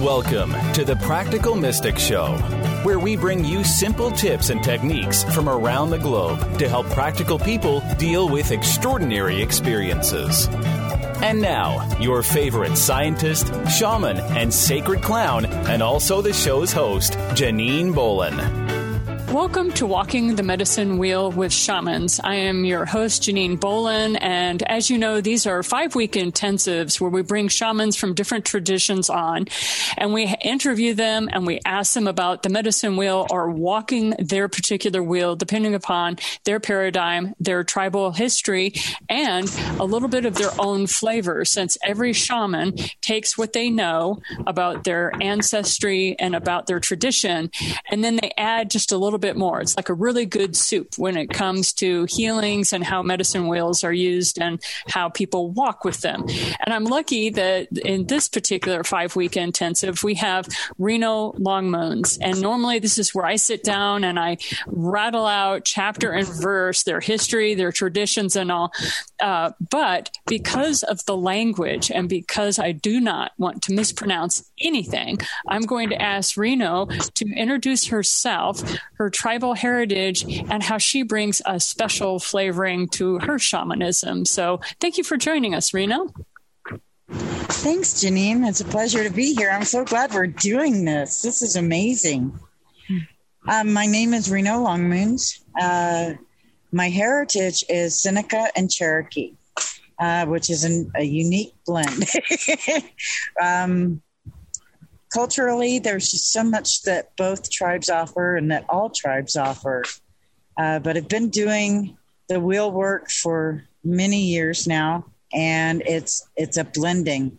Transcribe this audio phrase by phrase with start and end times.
[0.00, 2.32] Welcome to the Practical Mystic Show,
[2.84, 7.38] where we bring you simple tips and techniques from around the globe to help practical
[7.38, 10.48] people deal with extraordinary experiences.
[11.20, 17.94] And now, your favorite scientist, shaman, and sacred clown, and also the show's host, Janine
[17.94, 18.59] Bolon.
[19.32, 22.18] Welcome to Walking the Medicine Wheel with Shamans.
[22.18, 27.00] I am your host, Janine Bolon, and as you know, these are five week intensives
[27.00, 29.46] where we bring shamans from different traditions on
[29.96, 34.48] and we interview them and we ask them about the medicine wheel or walking their
[34.48, 38.72] particular wheel, depending upon their paradigm, their tribal history,
[39.08, 44.20] and a little bit of their own flavor, since every shaman takes what they know
[44.48, 47.48] about their ancestry and about their tradition,
[47.92, 49.60] and then they add just a little bit more.
[49.60, 53.84] It's like a really good soup when it comes to healings and how medicine wheels
[53.84, 56.24] are used and how people walk with them.
[56.64, 60.48] And I'm lucky that in this particular five week intensive, we have
[60.78, 62.18] Reno Longmoons.
[62.20, 66.82] And normally this is where I sit down and I rattle out chapter and verse,
[66.82, 68.72] their history, their traditions, and all.
[69.20, 75.18] Uh, but because of the language and because I do not want to mispronounce anything,
[75.48, 78.62] I'm going to ask Reno to introduce herself,
[78.94, 84.24] her tribal heritage and how she brings a special flavoring to her shamanism.
[84.24, 86.12] So thank you for joining us, Reno.
[87.10, 88.48] Thanks, Janine.
[88.48, 89.50] It's a pleasure to be here.
[89.50, 91.22] I'm so glad we're doing this.
[91.22, 92.38] This is amazing.
[93.48, 95.40] Um, my name is Reno Longmoons.
[95.60, 96.14] Uh,
[96.72, 99.34] my heritage is Seneca and Cherokee,
[99.98, 102.04] uh, which is an, a unique blend.
[103.42, 104.00] um,
[105.12, 109.84] culturally, there's just so much that both tribes offer and that all tribes offer.
[110.56, 111.96] Uh, but I've been doing
[112.28, 117.38] the wheel work for many years now, and it's it's a blending,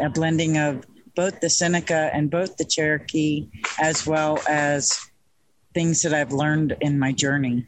[0.00, 3.48] a blending of both the Seneca and both the Cherokee,
[3.80, 4.98] as well as
[5.74, 7.66] things that I've learned in my journey.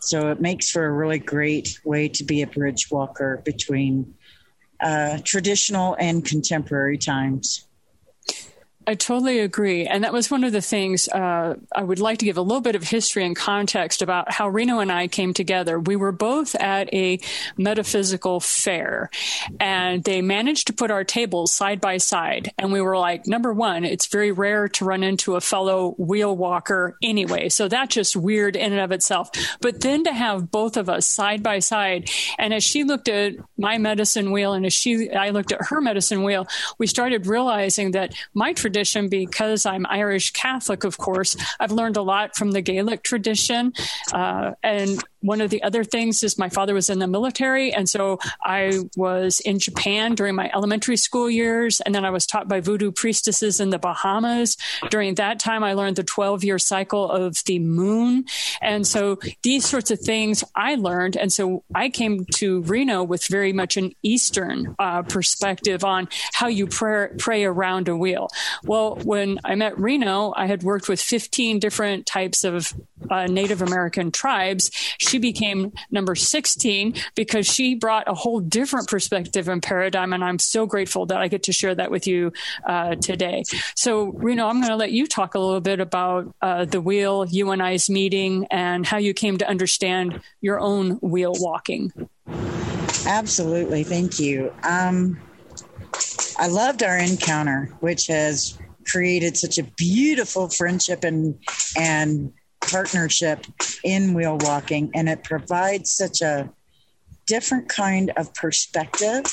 [0.00, 4.14] So it makes for a really great way to be a bridge walker between
[4.80, 7.65] uh, traditional and contemporary times.
[8.88, 9.84] I totally agree.
[9.84, 12.60] And that was one of the things uh, I would like to give a little
[12.60, 15.80] bit of history and context about how Reno and I came together.
[15.80, 17.18] We were both at a
[17.56, 19.10] metaphysical fair
[19.58, 22.52] and they managed to put our tables side by side.
[22.58, 26.36] And we were like, number one, it's very rare to run into a fellow wheel
[26.36, 27.48] walker anyway.
[27.48, 29.30] So that's just weird in and of itself.
[29.60, 32.08] But then to have both of us side by side.
[32.38, 35.80] And as she looked at my medicine wheel and as she, I looked at her
[35.80, 36.46] medicine wheel,
[36.78, 41.34] we started realizing that my tradition tradition because I'm Irish Catholic, of course.
[41.58, 43.72] I've learned a lot from the Gaelic tradition.
[44.12, 47.72] Uh, and one of the other things is my father was in the military.
[47.72, 51.80] And so I was in Japan during my elementary school years.
[51.80, 54.56] And then I was taught by voodoo priestesses in the Bahamas.
[54.90, 58.24] During that time, I learned the 12 year cycle of the moon.
[58.60, 61.16] And so these sorts of things I learned.
[61.16, 66.48] And so I came to Reno with very much an Eastern uh, perspective on how
[66.48, 68.28] you pray, pray around a wheel.
[68.64, 72.72] Well, when I met Reno, I had worked with 15 different types of
[73.10, 74.70] uh, Native American tribes.
[75.06, 80.12] She became number 16 because she brought a whole different perspective and paradigm.
[80.12, 82.32] And I'm so grateful that I get to share that with you
[82.64, 83.44] uh, today.
[83.74, 87.26] So, Reno, I'm going to let you talk a little bit about uh, the wheel,
[87.26, 91.92] you and I's meeting, and how you came to understand your own wheel walking.
[93.06, 93.84] Absolutely.
[93.84, 94.52] Thank you.
[94.62, 95.20] Um,
[96.38, 101.38] I loved our encounter, which has created such a beautiful friendship and
[101.76, 102.32] and
[102.70, 103.46] partnership
[103.84, 106.50] in wheel walking, and it provides such a
[107.26, 109.24] different kind of perspective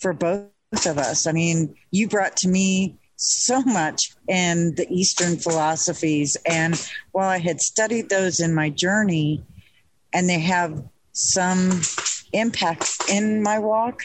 [0.00, 0.50] for both
[0.86, 1.26] of us.
[1.26, 6.74] I mean, you brought to me so much in the Eastern philosophies, and
[7.12, 9.42] while I had studied those in my journey,
[10.12, 10.82] and they have
[11.12, 11.80] some
[12.32, 14.02] impact in my walk,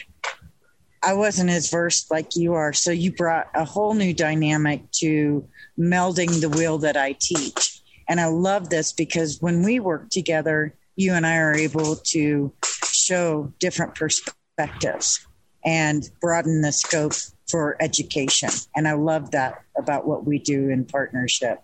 [1.02, 2.72] I wasn't as versed like you are.
[2.72, 5.46] So you brought a whole new dynamic to
[5.78, 7.81] melding the wheel that I teach.
[8.08, 12.52] And I love this because when we work together, you and I are able to
[12.84, 15.26] show different perspectives
[15.64, 17.14] and broaden the scope
[17.48, 18.50] for education.
[18.74, 21.62] And I love that about what we do in partnership.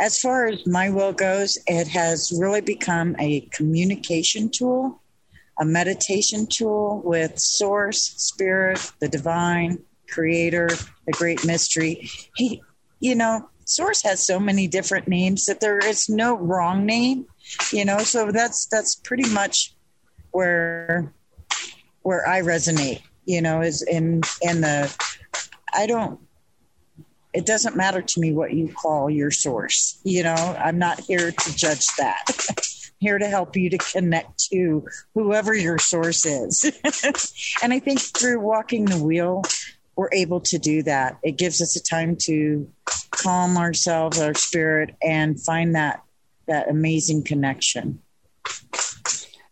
[0.00, 5.02] As far as my will goes, it has really become a communication tool,
[5.58, 9.78] a meditation tool with source, spirit, the divine,
[10.08, 10.68] creator,
[11.06, 12.08] the great mystery.
[12.36, 12.62] He,
[13.00, 17.26] you know, source has so many different names that there is no wrong name
[17.72, 19.74] you know so that's that's pretty much
[20.30, 21.12] where
[22.02, 24.94] where i resonate you know is in in the
[25.74, 26.20] i don't
[27.34, 30.00] it doesn't matter to me what you call your source.
[30.02, 32.24] You know, I'm not here to judge that.
[33.00, 34.84] here to help you to connect to
[35.14, 36.64] whoever your source is.
[37.62, 39.42] and I think through walking the wheel,
[39.94, 41.18] we're able to do that.
[41.22, 42.68] It gives us a time to
[43.18, 46.02] calm ourselves, our spirit, and find that
[46.46, 48.00] that amazing connection.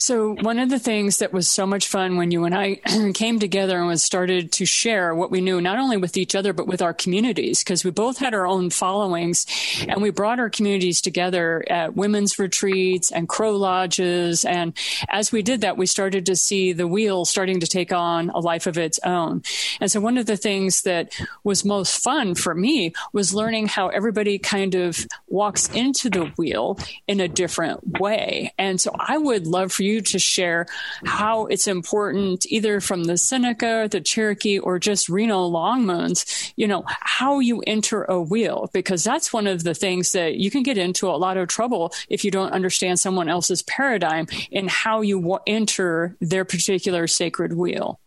[0.07, 2.77] So one of the things that was so much fun when you and I
[3.15, 6.53] came together and was started to share what we knew, not only with each other,
[6.53, 9.47] but with our communities, because we both had our own followings
[9.89, 14.45] and we brought our communities together at women's retreats and crow lodges.
[14.45, 14.75] And
[15.09, 18.39] as we did that, we started to see the wheel starting to take on a
[18.39, 19.43] life of its own.
[19.81, 23.89] And so one of the things that was most fun for me was learning how
[23.89, 26.79] everybody kind of walks into the wheel
[27.09, 28.55] in a different way.
[28.57, 30.67] And so I would love for you to share
[31.05, 36.85] how it's important, either from the Seneca, the Cherokee, or just Reno Longmoons, you know,
[36.87, 40.79] how you enter a wheel, because that's one of the things that you can get
[40.79, 45.21] into a lot of trouble if you don't understand someone else's paradigm in how you
[45.21, 48.01] w- enter their particular sacred wheel.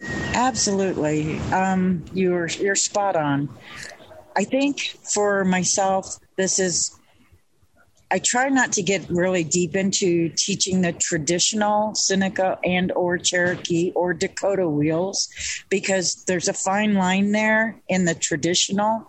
[0.00, 1.38] Absolutely.
[1.52, 3.48] Um, you're, you're spot on.
[4.36, 6.96] I think for myself, this is
[8.12, 13.92] I try not to get really deep into teaching the traditional Seneca and or Cherokee
[13.94, 15.28] or Dakota wheels
[15.68, 19.08] because there's a fine line there in the traditional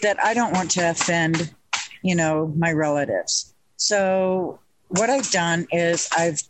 [0.00, 1.54] that I don't want to offend,
[2.02, 3.52] you know, my relatives.
[3.76, 6.42] So what I've done is I've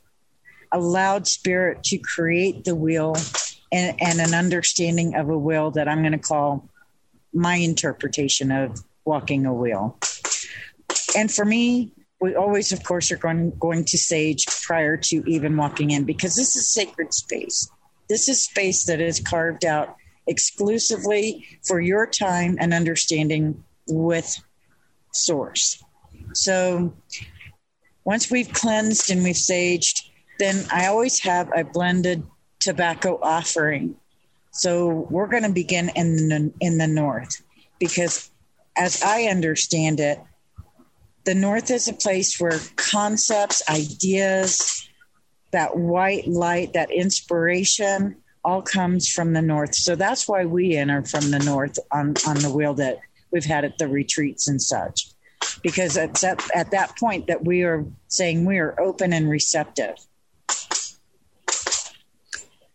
[0.71, 3.17] allowed spirit to create the wheel
[3.73, 6.69] and, and an understanding of a wheel that I'm going to call
[7.33, 9.99] my interpretation of walking a wheel
[11.19, 15.57] and for me, we always, of course, are going, going to sage prior to even
[15.57, 17.69] walking in because this is sacred space.
[18.09, 19.97] This is space that is carved out
[20.29, 24.39] exclusively for your time and understanding with
[25.13, 25.83] Source.
[26.35, 26.95] So
[28.05, 32.23] once we've cleansed and we've saged, then I always have a blended
[32.61, 33.97] tobacco offering.
[34.53, 37.43] So we're going to begin in the, in the north
[37.81, 38.31] because,
[38.77, 40.21] as I understand it,
[41.29, 44.89] the North is a place where concepts, ideas,
[45.51, 49.75] that white light, that inspiration all comes from the North.
[49.75, 53.67] So that's why we enter from the North on, on the wheel that we've had
[53.67, 55.11] at the retreats and such.
[55.63, 59.97] Because it's at, at that point that we are saying we are open and receptive.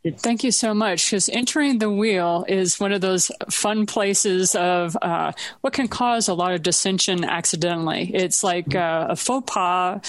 [0.05, 1.05] Thank you so much.
[1.05, 6.27] Because entering the wheel is one of those fun places of uh, what can cause
[6.27, 8.13] a lot of dissension accidentally.
[8.13, 10.01] It's like uh, a faux pas.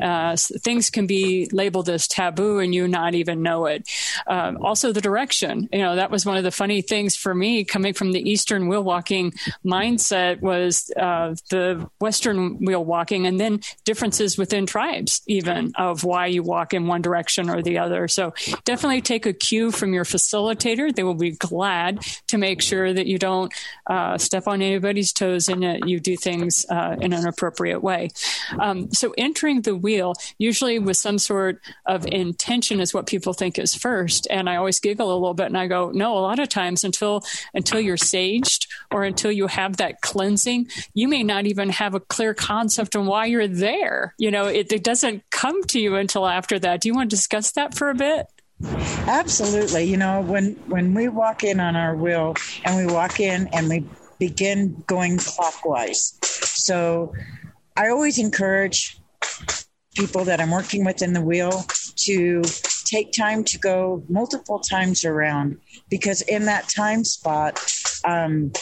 [0.00, 3.86] Uh, things can be labeled as taboo and you not even know it.
[4.26, 5.68] Um, also, the direction.
[5.70, 8.68] You know, that was one of the funny things for me coming from the Eastern
[8.68, 9.34] wheel walking
[9.66, 16.24] mindset was uh, the Western wheel walking and then differences within tribes, even of why
[16.24, 18.08] you walk in one direction or the other.
[18.08, 18.32] So
[18.64, 20.94] definitely take a cue from your facilitator.
[20.94, 23.52] They will be glad to make sure that you don't
[23.90, 28.10] uh, step on anybody's toes and that you do things uh, in an appropriate way.
[28.58, 33.58] Um, so entering the wheel, usually with some sort of intention, is what people think
[33.58, 34.28] is first.
[34.30, 36.84] And I always giggle a little bit and I go, no, a lot of times
[36.84, 41.94] until until you're saged or until you have that cleansing, you may not even have
[41.94, 44.14] a clear concept on why you're there.
[44.18, 46.80] You know, it, it doesn't come to you until after that.
[46.80, 48.26] Do you want to discuss that for a bit?
[48.64, 49.84] Absolutely.
[49.84, 53.68] You know, when when we walk in on our wheel and we walk in and
[53.68, 53.84] we
[54.18, 56.18] begin going clockwise.
[56.22, 57.12] So
[57.76, 59.00] I always encourage
[59.94, 61.64] people that I'm working with in the wheel
[61.96, 62.42] to
[62.84, 65.58] take time to go multiple times around
[65.90, 67.60] because in that time spot,
[68.04, 68.52] um,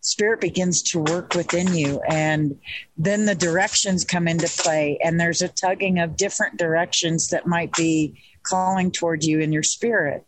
[0.00, 2.58] spirit begins to work within you and
[2.96, 7.72] then the directions come into play and there's a tugging of different directions that might
[7.72, 10.24] be calling toward you in your spirit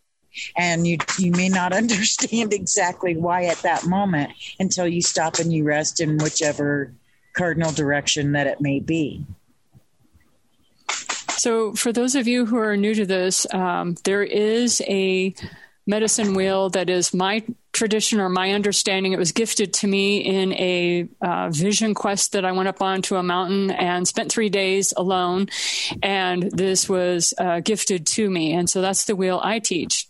[0.55, 5.53] and you you may not understand exactly why at that moment until you stop and
[5.53, 6.93] you rest in whichever
[7.33, 9.23] cardinal direction that it may be.
[11.37, 15.35] So, for those of you who are new to this, um, there is a
[15.87, 19.13] medicine wheel that is my tradition or my understanding.
[19.13, 23.15] It was gifted to me in a uh, vision quest that I went up onto
[23.15, 25.47] a mountain and spent three days alone.
[26.03, 28.53] And this was uh, gifted to me.
[28.53, 30.07] And so that's the wheel I teach.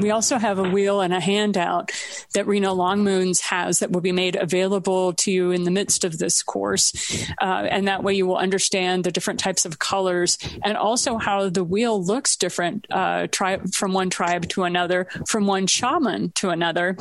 [0.00, 1.92] We also have a wheel and a handout
[2.32, 6.18] that Reno Longmoons has that will be made available to you in the midst of
[6.18, 6.92] this course.
[7.40, 11.48] Uh, and that way you will understand the different types of colors and also how
[11.48, 16.50] the wheel looks different uh, tri- from one tribe to another, from one shaman to
[16.50, 16.96] another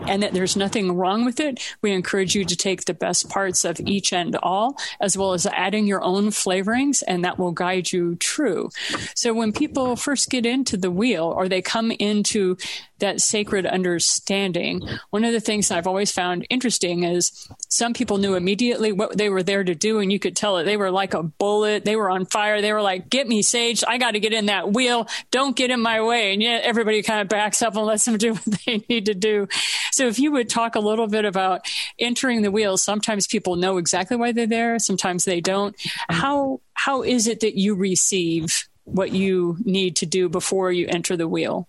[0.00, 1.60] and that there's nothing wrong with it.
[1.82, 5.46] We encourage you to take the best parts of each and all, as well as
[5.46, 8.70] adding your own flavorings, and that will guide you true.
[9.14, 12.56] So when people first get into the wheel or they come into
[12.98, 14.86] that sacred understanding.
[15.10, 19.28] One of the things I've always found interesting is some people knew immediately what they
[19.28, 20.64] were there to do, and you could tell it.
[20.64, 21.84] They were like a bullet.
[21.84, 22.60] They were on fire.
[22.60, 23.84] They were like, "Get me, Sage!
[23.86, 25.08] I got to get in that wheel.
[25.30, 28.18] Don't get in my way." And yet everybody kind of backs up and lets them
[28.18, 29.48] do what they need to do.
[29.92, 31.66] So if you would talk a little bit about
[31.98, 34.78] entering the wheel, sometimes people know exactly why they're there.
[34.78, 35.76] Sometimes they don't.
[36.08, 41.16] How how is it that you receive what you need to do before you enter
[41.16, 41.68] the wheel?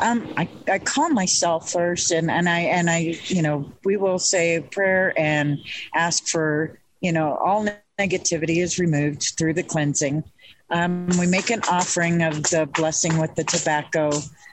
[0.00, 4.20] Um, I, I call myself first and, and I and I you know we will
[4.20, 5.58] say a prayer and
[5.92, 7.66] ask for you know all
[7.98, 10.22] negativity is removed through the cleansing.
[10.70, 14.10] Um, we make an offering of the blessing with the tobacco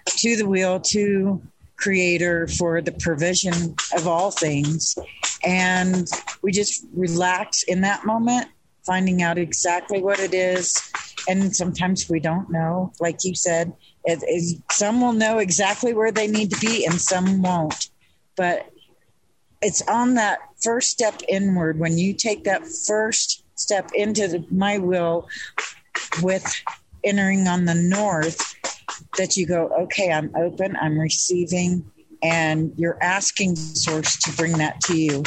[0.08, 1.42] to the wheel to
[1.78, 4.98] creator for the provision of all things.
[5.44, 6.08] And
[6.42, 8.48] we just relax in that moment
[8.86, 10.92] finding out exactly what it is.
[11.28, 13.74] And sometimes we don't know like you said
[14.06, 17.90] it, it, some will know exactly where they need to be and some won't.
[18.36, 18.70] But
[19.62, 21.80] it's on that first step inward.
[21.80, 25.28] When you take that first step into the, my will
[26.22, 26.46] with
[27.04, 28.56] entering on the north
[29.18, 31.90] that you go, okay, I'm open, I'm receiving,
[32.24, 35.24] and you're asking the source to bring that to you.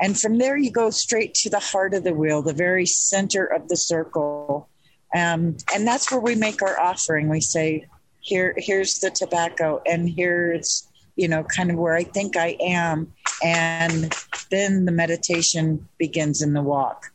[0.00, 3.44] And from there, you go straight to the heart of the wheel, the very center
[3.44, 4.68] of the circle.
[5.14, 7.28] Um, and that's where we make our offering.
[7.28, 7.86] We say,
[8.24, 13.12] here here's the tobacco and here's you know kind of where i think i am
[13.44, 14.12] and
[14.50, 17.12] then the meditation begins in the walk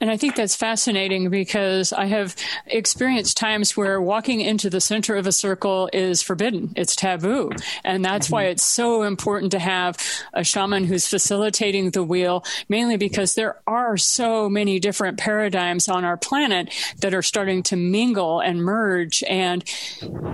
[0.00, 2.34] and I think that's fascinating because I have
[2.66, 6.72] experienced times where walking into the center of a circle is forbidden.
[6.76, 7.50] It's taboo.
[7.84, 8.34] And that's mm-hmm.
[8.34, 9.96] why it's so important to have
[10.32, 16.04] a shaman who's facilitating the wheel, mainly because there are so many different paradigms on
[16.04, 19.22] our planet that are starting to mingle and merge.
[19.28, 19.64] And,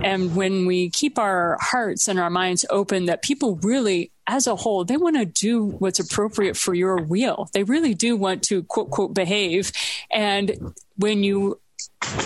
[0.03, 4.55] and when we keep our hearts and our minds open, that people really as a
[4.55, 7.49] whole, they want to do what's appropriate for your wheel.
[7.53, 9.71] They really do want to quote, quote, behave.
[10.11, 11.59] And when you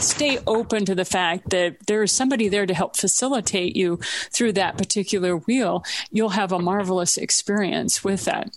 [0.02, 4.00] stay open to the fact that there is somebody there to help facilitate you
[4.32, 8.56] through that particular wheel, you'll have a marvelous experience with that.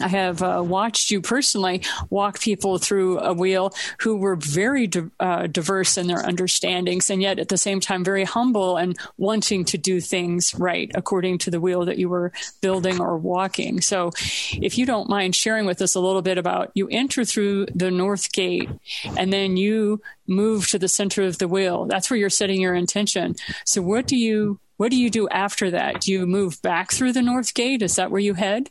[0.00, 5.10] I have uh, watched you personally walk people through a wheel who were very di-
[5.20, 9.64] uh, diverse in their understandings and yet at the same time very humble and wanting
[9.66, 13.80] to do things right according to the wheel that you were building or walking.
[13.80, 14.10] So,
[14.52, 17.90] if you don't mind sharing with us a little bit about you enter through the
[17.90, 18.68] north gate
[19.16, 21.86] and then you move to the center of the wheel.
[21.86, 23.36] That's where you're setting your intention.
[23.64, 26.00] So, what do you what do you do after that?
[26.00, 27.82] Do you move back through the north gate?
[27.82, 28.70] Is that where you head?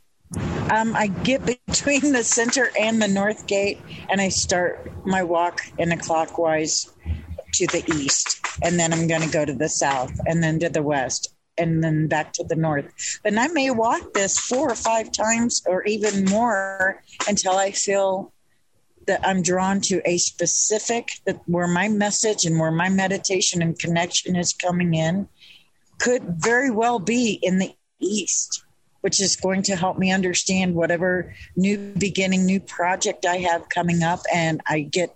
[0.69, 5.61] Um, I get between the center and the north gate, and I start my walk
[5.77, 6.91] in a clockwise
[7.53, 10.69] to the east, and then I'm going to go to the south, and then to
[10.69, 13.19] the west, and then back to the north.
[13.25, 18.33] And I may walk this four or five times, or even more, until I feel
[19.11, 23.77] that I'm drawn to a specific that where my message and where my meditation and
[23.77, 25.27] connection is coming in
[25.99, 28.63] could very well be in the east
[29.01, 34.03] which is going to help me understand whatever new beginning, new project I have coming
[34.03, 34.19] up.
[34.33, 35.15] And I get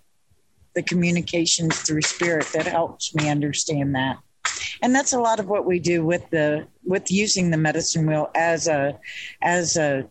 [0.73, 4.17] the communications through spirit that helps me understand that.
[4.81, 8.29] And that's a lot of what we do with the with using the medicine wheel
[8.35, 8.99] as a
[9.41, 10.09] as a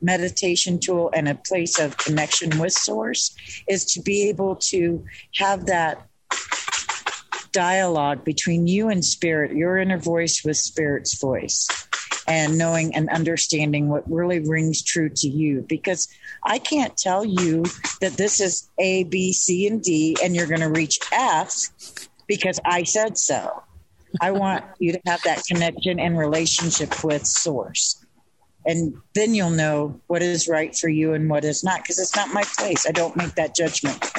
[0.00, 3.34] meditation tool and a place of connection with source
[3.68, 5.04] is to be able to
[5.36, 6.06] have that
[7.52, 11.68] dialogue between you and spirit, your inner voice with spirit's voice
[12.26, 16.08] and knowing and understanding what really rings true to you because
[16.44, 17.64] I can't tell you
[18.00, 21.50] that this is A, B, C, and D, and you're going to reach F
[22.28, 23.62] because I said so.
[24.20, 27.99] I want you to have that connection and relationship with Source.
[28.66, 32.16] And then you'll know what is right for you and what is not because it's
[32.16, 32.86] not my place.
[32.86, 34.12] I don't make that judgment.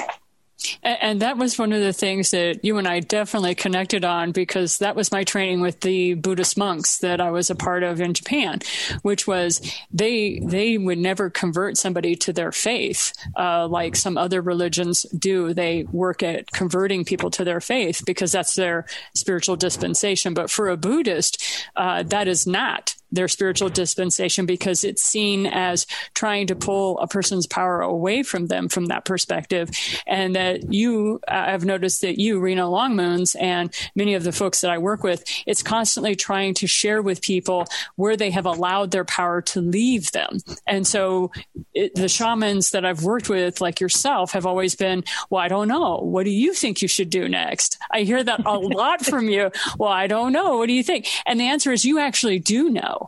[0.83, 4.77] And that was one of the things that you and I definitely connected on because
[4.77, 8.13] that was my training with the Buddhist monks that I was a part of in
[8.13, 8.59] Japan,
[9.01, 14.41] which was they they would never convert somebody to their faith uh, like some other
[14.41, 15.53] religions do.
[15.53, 20.33] They work at converting people to their faith because that's their spiritual dispensation.
[20.33, 21.43] But for a Buddhist,
[21.75, 27.07] uh, that is not their spiritual dispensation because it's seen as trying to pull a
[27.07, 29.69] person's power away from them from that perspective.
[30.07, 34.61] And that you, uh, I've noticed that you, Reno Longmoons, and many of the folks
[34.61, 37.65] that I work with, it's constantly trying to share with people
[37.95, 40.39] where they have allowed their power to leave them.
[40.67, 41.31] And so
[41.73, 45.67] it, the shamans that I've worked with, like yourself, have always been, well, I don't
[45.67, 45.97] know.
[45.97, 47.77] What do you think you should do next?
[47.91, 49.51] I hear that a lot from you.
[49.77, 50.57] Well, I don't know.
[50.57, 51.07] What do you think?
[51.25, 53.00] And the answer is you actually do know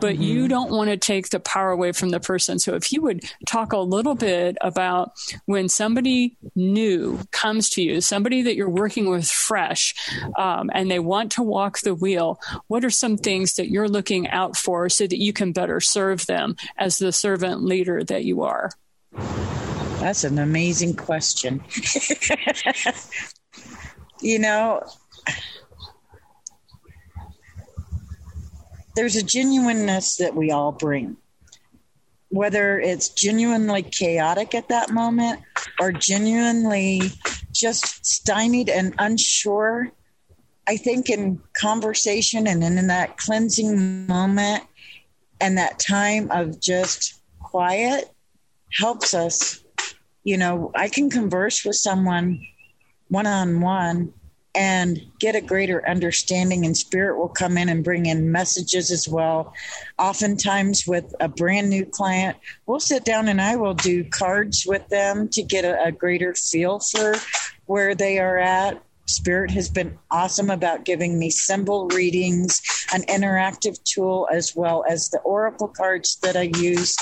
[0.00, 0.22] but mm-hmm.
[0.22, 2.58] you don't want to take the power away from the person.
[2.58, 5.12] So if you would talk a little bit about
[5.46, 9.94] when somebody new comes to you, somebody that you're working with fresh,
[10.36, 14.28] um, and they want to walk the wheel, what are some things that you're looking
[14.28, 18.42] out for so that you can better serve them as the servant leader that you
[18.42, 18.70] are?
[20.00, 21.62] That's an amazing question.
[24.20, 24.82] you know,
[28.98, 31.16] there's a genuineness that we all bring.
[32.30, 35.40] Whether it's genuinely chaotic at that moment
[35.78, 37.02] or genuinely
[37.52, 39.92] just stymied and unsure,
[40.66, 44.64] I think in conversation and in that cleansing moment
[45.40, 48.10] and that time of just quiet
[48.72, 49.62] helps us.
[50.24, 52.44] You know, I can converse with someone
[53.06, 54.12] one on one
[54.58, 59.08] and get a greater understanding and spirit will come in and bring in messages as
[59.08, 59.54] well.
[60.00, 62.36] Oftentimes with a brand new client
[62.66, 66.34] we'll sit down and i will do cards with them to get a, a greater
[66.34, 67.14] feel for
[67.66, 68.82] where they are at.
[69.06, 72.60] Spirit has been awesome about giving me symbol readings,
[72.92, 76.96] an interactive tool, as well as the oracle cards that I use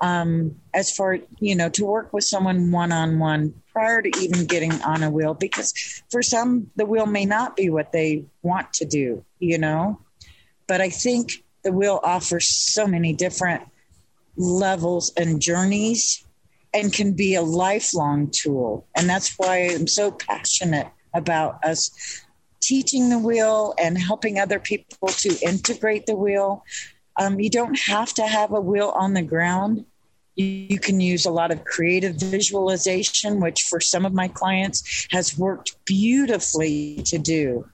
[0.00, 4.46] um, as far you know to work with someone one on one prior to even
[4.46, 8.72] getting on a wheel because for some the wheel may not be what they want
[8.72, 10.00] to do you know?
[10.66, 13.62] But i think the wheel offers so many different
[14.36, 16.24] levels and journeys
[16.72, 18.86] and can be a lifelong tool.
[18.96, 21.90] And that's why i'm so passionate about us
[22.60, 26.64] teaching the wheel and helping other people to integrate the wheel.
[27.20, 29.84] Um, you don't have to have a wheel on the ground.
[30.36, 35.38] You, can use a lot of creative visualization, which for some of my clients has
[35.38, 37.68] worked beautifully to do.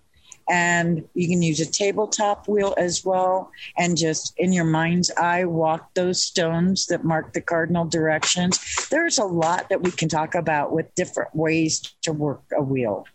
[0.49, 5.45] And you can use a tabletop wheel as well, and just in your mind's eye,
[5.45, 8.59] walk those stones that mark the cardinal directions.
[8.91, 13.07] There's a lot that we can talk about with different ways to work a wheel.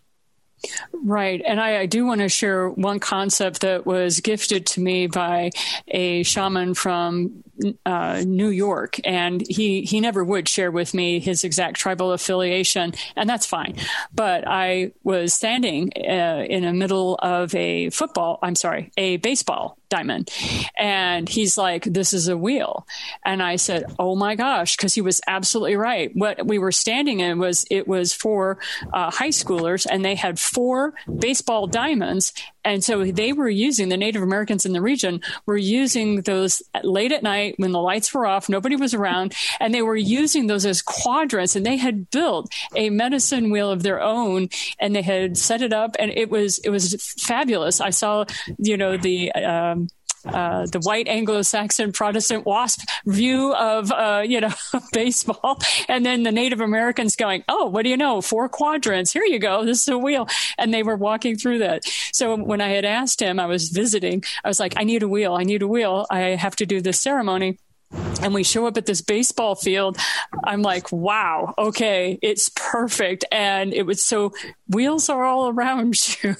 [0.92, 1.42] Right.
[1.46, 5.50] And I, I do want to share one concept that was gifted to me by
[5.88, 7.44] a shaman from
[7.84, 9.00] uh, New York.
[9.04, 13.76] And he, he never would share with me his exact tribal affiliation, and that's fine.
[14.14, 19.78] But I was standing uh, in the middle of a football, I'm sorry, a baseball
[19.88, 20.30] diamond.
[20.78, 22.86] And he's like, This is a wheel.
[23.24, 26.10] And I said, Oh my gosh, because he was absolutely right.
[26.14, 28.58] What we were standing in was it was for
[28.92, 32.32] uh, high schoolers, and they had four baseball diamonds.
[32.64, 37.12] And so they were using the Native Americans in the region were using those late
[37.12, 40.66] at night when the lights were off, nobody was around, and they were using those
[40.66, 41.54] as quadrants.
[41.54, 44.48] And they had built a medicine wheel of their own,
[44.80, 47.80] and they had set it up, and it was it was fabulous.
[47.80, 48.24] I saw,
[48.58, 49.75] you know, the um,
[50.28, 54.52] uh, the white Anglo-Saxon Protestant WASP view of uh, you know
[54.92, 55.58] baseball,
[55.88, 58.20] and then the Native Americans going, "Oh, what do you know?
[58.20, 59.12] Four quadrants.
[59.12, 59.64] Here you go.
[59.64, 61.84] This is a wheel." And they were walking through that.
[62.12, 64.24] So when I had asked him, I was visiting.
[64.44, 65.34] I was like, "I need a wheel.
[65.34, 66.06] I need a wheel.
[66.10, 67.58] I have to do this ceremony."
[68.22, 69.98] And we show up at this baseball field
[70.44, 73.24] i'm like wow okay it's perfect.
[73.30, 74.32] And it was so
[74.68, 76.34] wheels are all around you.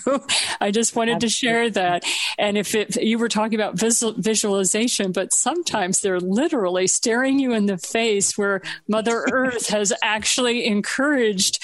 [0.61, 2.05] I just wanted to share that.
[2.39, 7.53] And if it, you were talking about visual, visualization but sometimes they're literally staring you
[7.53, 11.63] in the face where mother earth has actually encouraged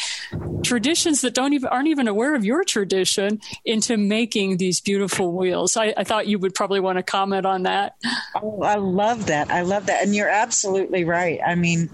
[0.62, 5.76] traditions that don't even aren't even aware of your tradition into making these beautiful wheels.
[5.76, 7.96] I, I thought you would probably want to comment on that.
[8.36, 9.50] Oh i love that.
[9.50, 11.40] I love that and you're absolutely right.
[11.44, 11.90] I mean,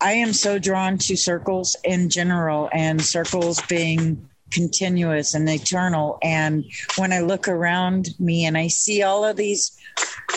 [0.00, 6.18] I am so drawn to circles in general and circles being continuous and eternal.
[6.22, 6.64] And
[6.96, 9.76] when I look around me and I see all of these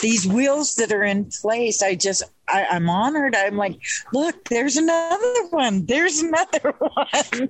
[0.01, 3.35] these wheels that are in place, I just I, I'm honored.
[3.35, 3.79] I'm like,
[4.13, 5.85] look, there's another one.
[5.85, 7.49] There's another one.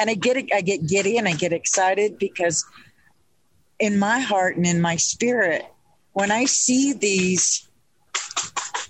[0.00, 2.64] and I get I get giddy and I get excited because
[3.78, 5.64] in my heart and in my spirit,
[6.12, 7.67] when I see these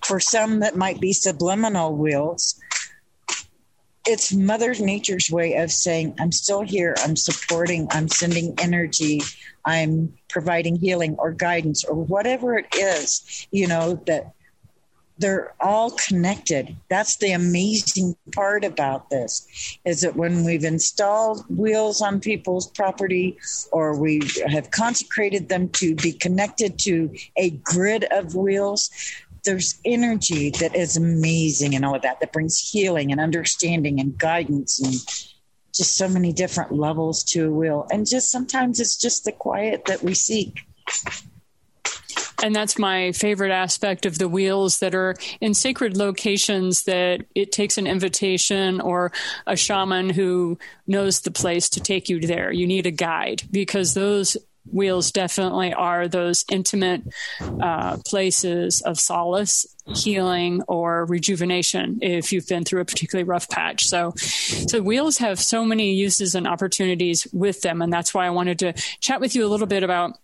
[0.08, 2.58] for some that might be subliminal wills
[4.08, 9.20] it's Mother Nature's way of saying, I'm still here, I'm supporting, I'm sending energy,
[9.66, 14.32] I'm providing healing or guidance or whatever it is, you know, that
[15.18, 16.76] they're all connected.
[16.88, 23.36] That's the amazing part about this is that when we've installed wheels on people's property
[23.72, 28.90] or we have consecrated them to be connected to a grid of wheels,
[29.44, 34.18] there's energy that is amazing and all of that that brings healing and understanding and
[34.18, 34.94] guidance and
[35.74, 39.84] just so many different levels to a wheel and just sometimes it's just the quiet
[39.86, 40.60] that we seek
[42.42, 47.50] and that's my favorite aspect of the wheels that are in sacred locations that it
[47.50, 49.12] takes an invitation or
[49.46, 52.52] a shaman who knows the place to take you there.
[52.52, 54.36] You need a guide because those
[54.72, 57.02] wheels definitely are those intimate
[57.40, 63.86] uh, places of solace, healing, or rejuvenation if you've been through a particularly rough patch.
[63.86, 68.30] So, so wheels have so many uses and opportunities with them, and that's why I
[68.30, 70.18] wanted to chat with you a little bit about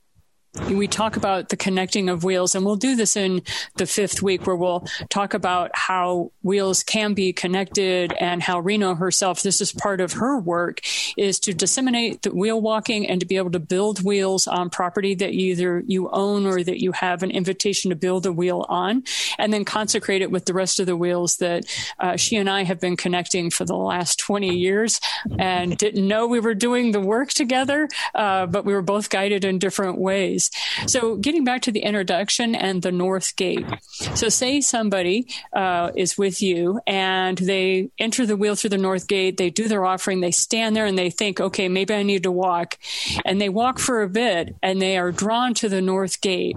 [0.69, 3.43] we talk about the connecting of wheels and we'll do this in
[3.77, 8.95] the fifth week where we'll talk about how wheels can be connected and how Reno
[8.95, 10.81] herself, this is part of her work,
[11.17, 15.15] is to disseminate the wheel walking and to be able to build wheels on property
[15.15, 19.03] that either you own or that you have an invitation to build a wheel on,
[19.39, 21.65] and then consecrate it with the rest of the wheels that
[21.99, 25.01] uh, she and I have been connecting for the last 20 years
[25.39, 29.45] and didn't know we were doing the work together, uh, but we were both guided
[29.45, 30.44] in different ways.
[30.87, 33.67] So, getting back to the introduction and the North Gate.
[34.15, 39.07] So, say somebody uh, is with you and they enter the wheel through the North
[39.07, 42.23] Gate, they do their offering, they stand there and they think, okay, maybe I need
[42.25, 42.79] to walk.
[43.25, 46.57] And they walk for a bit and they are drawn to the North Gate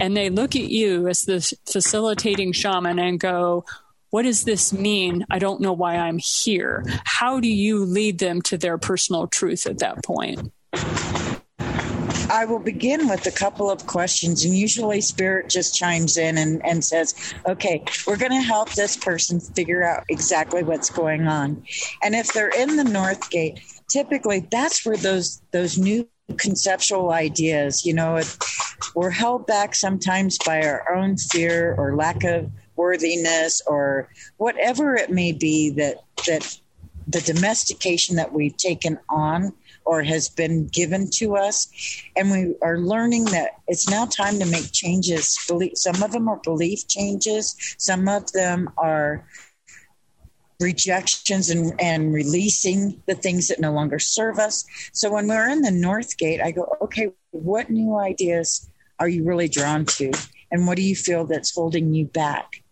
[0.00, 3.64] and they look at you as the facilitating shaman and go,
[4.10, 5.26] what does this mean?
[5.30, 6.84] I don't know why I'm here.
[7.04, 10.52] How do you lead them to their personal truth at that point?
[12.30, 16.64] I will begin with a couple of questions, and usually Spirit just chimes in and,
[16.64, 17.14] and says,
[17.46, 21.64] Okay, we're going to help this person figure out exactly what's going on.
[22.02, 27.86] And if they're in the North Gate, typically that's where those those new conceptual ideas,
[27.86, 28.20] you know,
[28.94, 35.10] we're held back sometimes by our own fear or lack of worthiness or whatever it
[35.10, 36.58] may be that that
[37.06, 39.52] the domestication that we've taken on
[39.88, 41.66] or has been given to us.
[42.14, 45.34] And we are learning that it's now time to make changes.
[45.74, 49.26] Some of them are belief changes, some of them are
[50.60, 54.66] rejections and, and releasing the things that no longer serve us.
[54.92, 59.24] So when we're in the North Gate, I go, okay, what new ideas are you
[59.24, 60.12] really drawn to?
[60.50, 62.62] And what do you feel that's holding you back?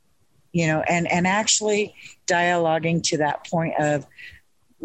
[0.52, 1.94] You know, and, and actually
[2.26, 4.06] dialoguing to that point of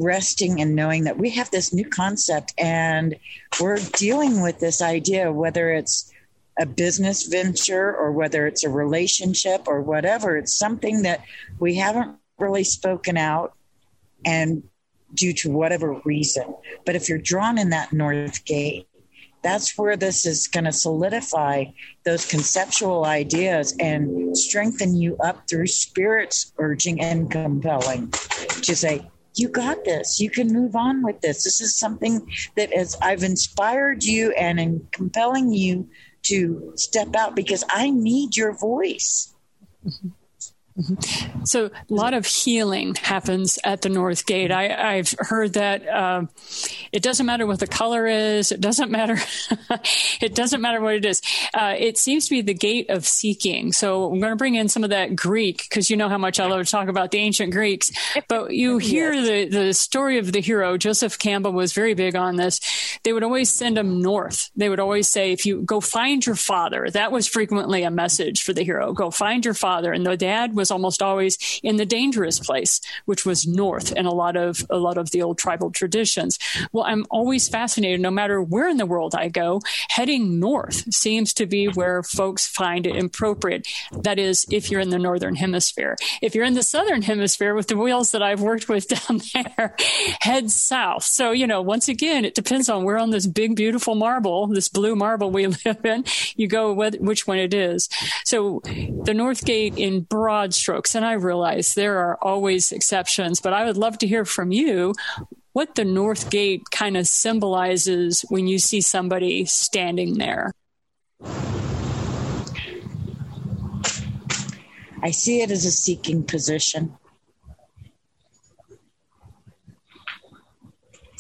[0.02, 3.16] resting and knowing that we have this new concept and
[3.60, 6.12] we're dealing with this idea, whether it's
[6.60, 10.38] a business venture or whether it's a relationship or whatever.
[10.38, 11.24] It's something that
[11.60, 13.54] we haven't really spoken out
[14.26, 14.64] and
[15.14, 16.54] due to whatever reason.
[16.86, 18.88] But if you're drawn in that North Gate,
[19.44, 21.66] that's where this is going to solidify
[22.06, 29.50] those conceptual ideas and strengthen you up through spirits urging and compelling to say, you
[29.50, 30.20] got this.
[30.20, 31.44] You can move on with this.
[31.44, 35.90] This is something that as I've inspired you and in compelling you
[36.24, 39.34] to step out because I need your voice.
[39.86, 40.10] Mm-hmm.
[40.82, 41.44] Mm-hmm.
[41.46, 44.52] So a lot of healing happens at the North Gate.
[44.52, 46.26] I, have heard that uh,
[46.92, 48.52] it doesn't matter what the color is.
[48.52, 49.18] It doesn't matter.
[50.22, 51.22] it doesn't matter what it is.
[51.54, 53.72] Uh, it seems to be the gate of seeking.
[53.72, 56.40] So I'm going to bring in some of that Greek because you know how much
[56.40, 57.92] I love to talk about the ancient Greeks.
[58.28, 59.28] But you hear yes.
[59.28, 60.78] the the story of the hero.
[60.78, 62.60] Joseph Campbell was very big on this.
[63.04, 64.50] They would always send him north.
[64.56, 68.44] They would always say, "If you go find your father," that was frequently a message
[68.44, 68.94] for the hero.
[68.94, 73.26] Go find your father, and the dad was almost always in the dangerous place, which
[73.26, 76.40] was north in a lot of a lot of the old tribal traditions.
[76.72, 81.34] Well, I'm always fascinated, no matter where in the world I go, heading north seems
[81.36, 83.68] to be where folks find it appropriate.
[83.92, 85.98] That is, if you're in the northern hemisphere.
[86.22, 89.76] If you're in the southern hemisphere with the wheels that I've worked with down there,
[90.22, 91.04] head south.
[91.04, 94.70] So, you know, once again, it depends on where on this big, beautiful marble, this
[94.70, 96.06] blue marble we live in,
[96.36, 97.90] you go with which one it is.
[98.26, 100.96] So the North Gate in broad strokes.
[100.96, 104.94] And I realize there are always exceptions, but I would love to hear from you
[105.54, 110.54] what the North Gate kind of symbolizes when you see somebody standing there.
[115.04, 116.98] I see it as a seeking position.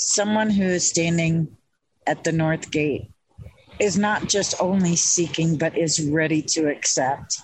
[0.02, 1.56] someone who is standing
[2.08, 3.12] at the North Gate
[3.80, 7.40] is not just only seeking, but is ready to accept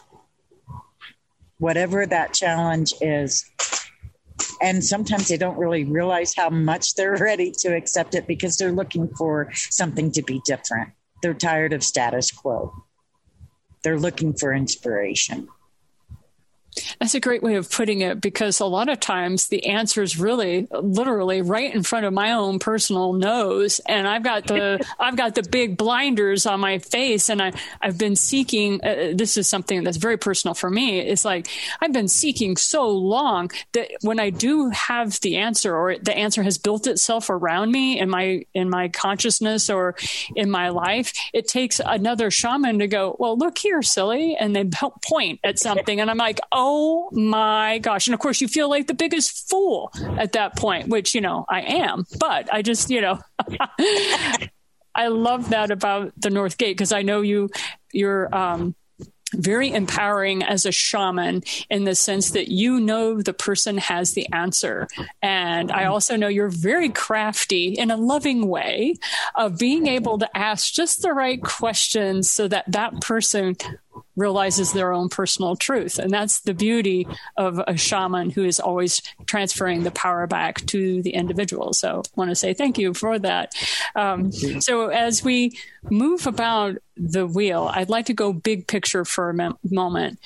[1.59, 3.45] whatever that challenge is.
[4.61, 8.71] And sometimes they don't really realize how much they're ready to accept it because they're
[8.71, 10.91] looking for something to be different.
[11.21, 12.73] They're tired of status quo.
[13.83, 15.47] They're looking for inspiration.
[16.99, 20.19] That's a great way of putting it because a lot of times the answer is
[20.19, 25.15] really literally right in front of my own personal nose and I've got the I've
[25.15, 29.47] got the big blinders on my face and I I've been seeking uh, this is
[29.47, 31.47] something that's very personal for me it's like
[31.81, 36.41] I've been seeking so long that when I do have the answer or the answer
[36.41, 39.95] has built itself around me in my in my consciousness or
[40.36, 44.63] in my life it takes another shaman to go well look here silly and they
[45.07, 48.08] point at something and I'm like oh oh my gosh.
[48.08, 51.45] And of course, you feel like the biggest fool at that point, which, you know,
[51.50, 52.06] I am.
[52.19, 53.19] But I just, you know,
[54.95, 57.50] I love that about the North Gate because I know you,
[57.91, 58.76] you're, um,
[59.34, 64.26] very empowering as a shaman in the sense that you know the person has the
[64.32, 64.88] answer.
[65.21, 68.95] And I also know you're very crafty in a loving way
[69.36, 73.58] of being able to ask just the right questions so that that person
[74.15, 75.99] realizes their own personal truth.
[75.99, 77.07] And that's the beauty
[77.38, 81.73] of a shaman who is always transferring the power back to the individual.
[81.73, 83.53] So I want to say thank you for that.
[83.95, 85.57] Um, so as we
[85.89, 90.19] move about the wheel, I'd like to go big picture for a moment.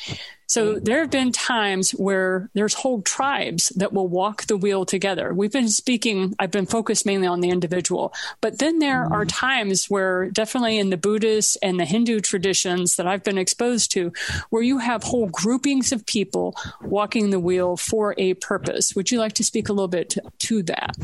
[0.51, 5.33] So there have been times where there's whole tribes that will walk the wheel together.
[5.33, 9.13] We've been speaking, I've been focused mainly on the individual, but then there mm-hmm.
[9.13, 13.91] are times where definitely in the Buddhist and the Hindu traditions that I've been exposed
[13.91, 14.11] to,
[14.49, 18.93] where you have whole groupings of people walking the wheel for a purpose.
[18.93, 20.97] Would you like to speak a little bit to, to that?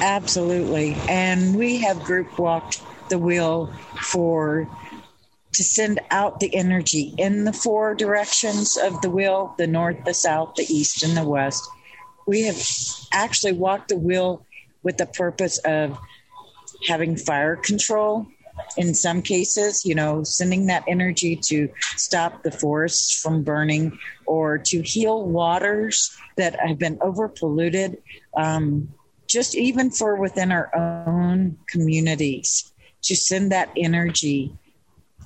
[0.00, 0.94] Absolutely.
[1.06, 4.66] And we have group walked the wheel for
[5.54, 10.14] to send out the energy in the four directions of the wheel the north, the
[10.14, 11.68] south, the east, and the west.
[12.26, 12.60] We have
[13.12, 14.44] actually walked the wheel
[14.82, 15.98] with the purpose of
[16.88, 18.26] having fire control
[18.76, 24.58] in some cases, you know, sending that energy to stop the forests from burning or
[24.58, 28.02] to heal waters that have been over polluted,
[28.36, 28.88] um,
[29.26, 34.56] just even for within our own communities, to send that energy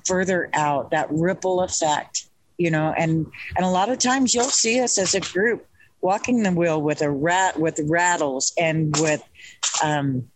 [0.09, 4.81] further out, that ripple effect, you know, and and a lot of times you'll see
[4.81, 5.65] us as a group
[6.01, 9.23] walking the wheel with a rat with rattles and with
[9.83, 10.29] um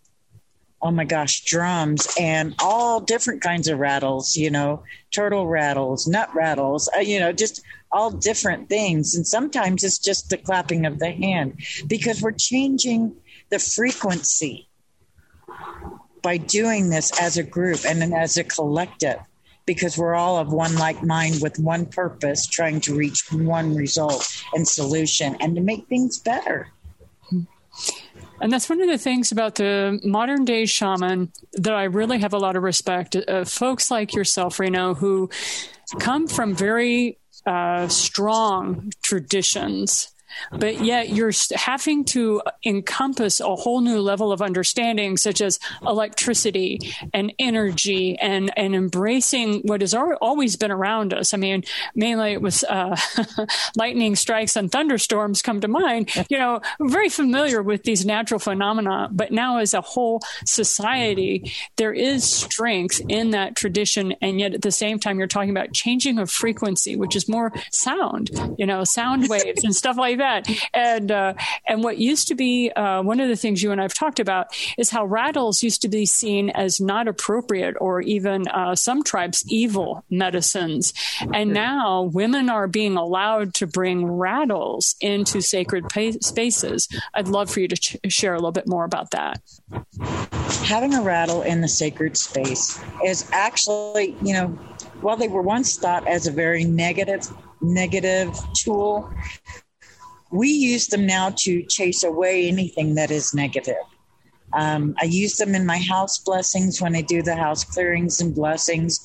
[0.81, 6.29] oh my gosh drums and all different kinds of rattles you know turtle rattles nut
[6.35, 7.61] rattles uh, you know just
[7.93, 9.15] all different things.
[9.15, 13.15] And sometimes it's just the clapping of the hand because we're changing
[13.49, 14.67] the frequency
[16.21, 19.19] by doing this as a group and then as a collective
[19.65, 24.43] because we're all of one like mind with one purpose, trying to reach one result
[24.53, 26.69] and solution and to make things better.
[28.41, 32.33] And that's one of the things about the modern day shaman that I really have
[32.33, 33.15] a lot of respect.
[33.15, 35.29] Uh, folks like yourself, Reno, who
[35.99, 40.12] come from very uh, strong traditions
[40.51, 46.79] but yet you're having to encompass a whole new level of understanding, such as electricity
[47.13, 51.33] and energy and, and embracing what has always been around us.
[51.33, 51.63] I mean,
[51.95, 52.95] mainly it was uh,
[53.75, 56.09] lightning strikes and thunderstorms come to mind.
[56.29, 61.93] You know, very familiar with these natural phenomena, but now as a whole society, there
[61.93, 64.13] is strength in that tradition.
[64.21, 67.51] And yet at the same time, you're talking about changing of frequency, which is more
[67.71, 70.49] sound, you know, sound waves and stuff like that that.
[70.73, 71.33] And uh,
[71.67, 74.47] and what used to be uh, one of the things you and I've talked about
[74.77, 79.43] is how rattles used to be seen as not appropriate or even uh, some tribes
[79.47, 80.93] evil medicines.
[81.33, 86.87] And now women are being allowed to bring rattles into sacred pa- spaces.
[87.13, 89.41] I'd love for you to ch- share a little bit more about that.
[90.65, 94.47] Having a rattle in the sacred space is actually, you know,
[95.01, 97.27] while they were once thought as a very negative
[97.63, 99.09] negative tool
[100.33, 103.85] we use them now to chase away anything that is negative.
[104.53, 108.33] Um, I use them in my house blessings when I do the house clearings and
[108.33, 108.99] blessings.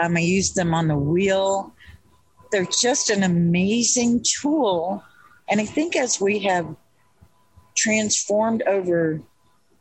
[0.00, 1.74] Um, I use them on the wheel.
[2.50, 5.04] They're just an amazing tool.
[5.50, 6.74] And I think as we have
[7.76, 9.20] transformed over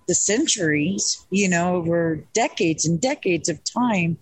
[0.09, 4.17] the centuries, you know, over decades and decades of time,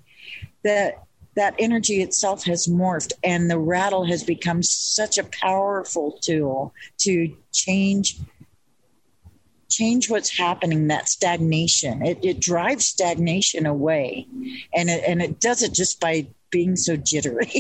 [0.64, 1.07] that
[1.38, 7.34] that energy itself has morphed and the rattle has become such a powerful tool to
[7.54, 8.18] change
[9.70, 12.04] change what's happening, that stagnation.
[12.04, 14.28] It, it drives stagnation away.
[14.74, 17.52] And it, and it does it just by being so jittery.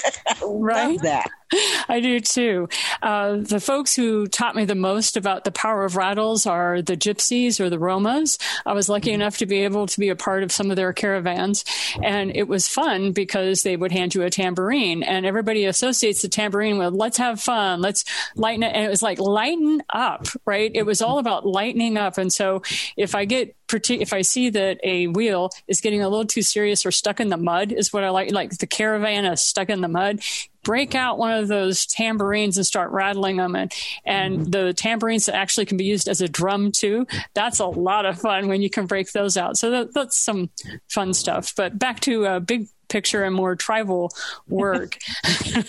[0.46, 1.00] right?
[1.02, 1.28] that.
[1.88, 2.68] I do too.
[3.02, 6.96] Uh, the folks who taught me the most about the power of rattles are the
[6.96, 8.38] gypsies or the Romas.
[8.64, 9.20] I was lucky mm-hmm.
[9.20, 11.64] enough to be able to be a part of some of their caravans,
[12.02, 16.28] and it was fun because they would hand you a tambourine, and everybody associates the
[16.28, 18.04] tambourine with "let's have fun, let's
[18.34, 20.70] lighten it," and it was like lighten up, right?
[20.74, 22.62] It was all about lightening up, and so
[22.96, 26.86] if I get if I see that a wheel is getting a little too serious
[26.86, 28.30] or stuck in the mud, is what I like.
[28.30, 30.20] Like the caravan is stuck in the mud.
[30.66, 33.72] Break out one of those tambourines and start rattling them, and
[34.04, 34.50] and mm-hmm.
[34.50, 37.06] the tambourines that actually can be used as a drum too.
[37.34, 39.56] That's a lot of fun when you can break those out.
[39.56, 40.50] So that, that's some
[40.88, 41.52] fun stuff.
[41.56, 44.12] But back to a big picture and more tribal
[44.48, 44.98] work.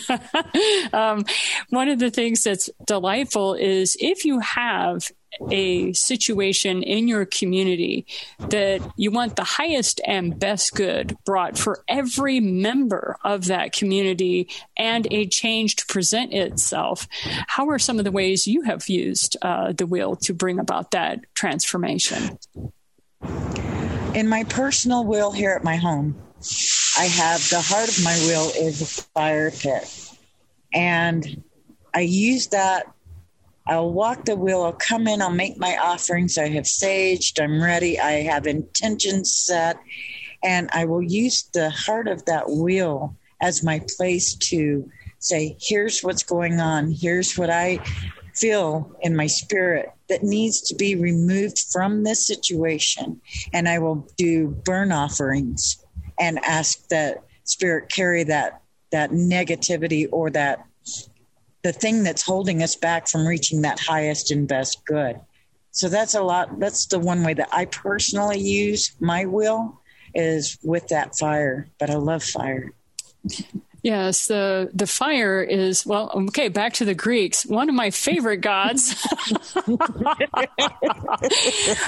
[0.94, 1.26] um,
[1.70, 5.12] one of the things that's delightful is if you have
[5.52, 8.06] a situation in your community
[8.50, 14.50] that you want the highest and best good brought for every member of that community
[14.78, 17.08] and a change to present itself,
[17.48, 20.92] how are some of the ways you have used uh, the wheel to bring about
[20.92, 22.38] that transformation?
[24.14, 26.16] In my personal will here at my home,
[26.98, 30.12] I have the heart of my wheel is a fire pit.
[30.74, 31.44] And
[31.94, 32.92] I use that.
[33.68, 36.38] I'll walk the wheel, I'll come in, I'll make my offerings.
[36.38, 39.78] I have saged, I'm ready, I have intentions set,
[40.42, 46.02] and I will use the heart of that wheel as my place to say, here's
[46.02, 47.80] what's going on, here's what I
[48.36, 53.20] feel in my spirit that needs to be removed from this situation.
[53.54, 55.84] And I will do burn offerings
[56.20, 60.66] and ask that spirit carry that that negativity or that
[61.64, 65.20] the thing that's holding us back from reaching that highest and best good.
[65.72, 66.60] So that's a lot.
[66.60, 69.82] That's the one way that I personally use my will
[70.16, 71.68] is with that fire.
[71.80, 72.72] But I love fire.
[73.84, 76.12] Yes, the the fire is well.
[76.14, 77.46] Okay, back to the Greeks.
[77.46, 79.08] One of my favorite gods.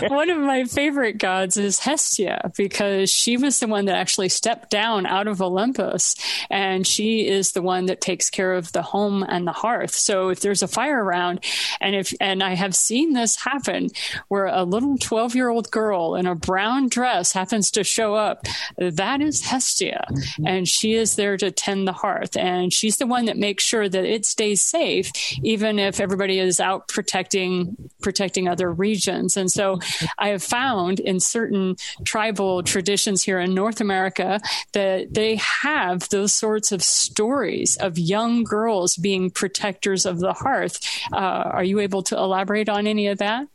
[0.08, 4.70] one of my favorite gods is Hestia because she was the one that actually stepped
[4.70, 6.16] down out of Olympus,
[6.50, 9.96] and she is the one that takes care of the home and the hearth.
[9.96, 11.44] So if there's a fire around,
[11.82, 13.90] and if and I have seen this happen,
[14.28, 18.46] where a little twelve year old girl in a brown dress happens to show up,
[18.78, 20.46] that is Hestia, mm-hmm.
[20.46, 22.36] and she is there to tend the hearth.
[22.38, 25.12] And she's the one that makes sure that it stays safe,
[25.44, 29.38] even if everybody is out protecting protecting other regions.
[29.38, 29.80] And so
[30.18, 34.40] I have found in certain tribal traditions here in North America
[34.74, 40.80] that they have those sorts of stories of young girls being protectors of the hearth.
[41.12, 43.48] Uh, are you able to elaborate on any of that?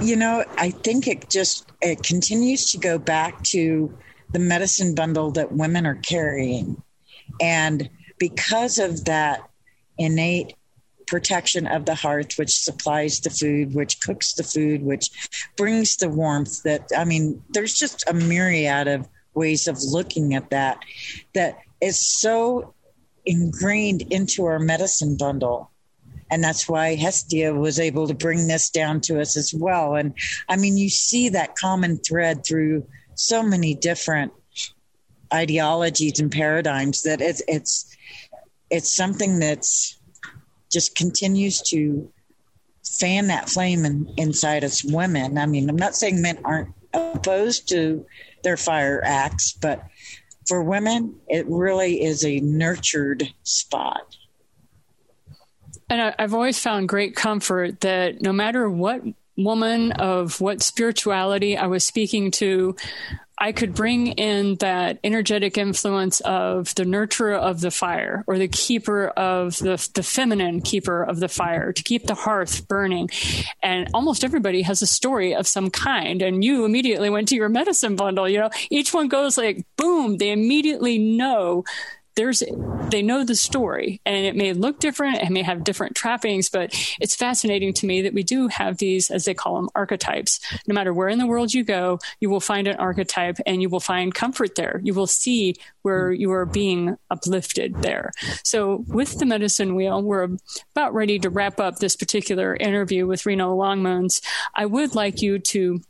[0.00, 3.92] You know, I think it just it continues to go back to
[4.32, 6.82] the medicine bundle that women are carrying.
[7.40, 7.88] And
[8.18, 9.48] because of that
[9.98, 10.54] innate
[11.06, 15.10] protection of the hearth, which supplies the food, which cooks the food, which
[15.56, 20.50] brings the warmth, that, I mean, there's just a myriad of ways of looking at
[20.50, 20.78] that
[21.34, 22.74] that is so
[23.24, 25.70] ingrained into our medicine bundle.
[26.30, 29.94] And that's why Hestia was able to bring this down to us as well.
[29.94, 30.12] And
[30.48, 32.86] I mean, you see that common thread through
[33.18, 34.32] so many different
[35.32, 37.96] ideologies and paradigms that it's it's
[38.70, 39.98] it's something that's
[40.72, 42.10] just continues to
[42.98, 45.38] fan that flame in, inside us women.
[45.38, 48.04] I mean, I'm not saying men aren't opposed to
[48.42, 49.84] their fire acts, but
[50.46, 54.16] for women, it really is a nurtured spot.
[55.90, 59.02] And I, have always found great comfort that no matter what
[59.38, 62.76] woman of what spirituality I was speaking to,
[63.40, 68.48] I could bring in that energetic influence of the nurturer of the fire or the
[68.48, 73.08] keeper of the, the feminine keeper of the fire to keep the hearth burning.
[73.62, 76.20] And almost everybody has a story of some kind.
[76.20, 78.28] And you immediately went to your medicine bundle.
[78.28, 81.64] You know, each one goes like, boom, they immediately know
[82.18, 82.42] there's
[82.90, 86.74] they know the story and it may look different it may have different trappings but
[87.00, 90.40] it's fascinating to me that we do have these as they call them archetypes.
[90.66, 93.68] No matter where in the world you go you will find an archetype and you
[93.68, 94.80] will find comfort there.
[94.82, 96.20] You will see where hmm.
[96.20, 98.10] you are being uplifted there.
[98.42, 100.28] So with the medicine wheel we're
[100.74, 104.20] about ready to wrap up this particular interview with reno longmoons
[104.56, 105.80] i would like you to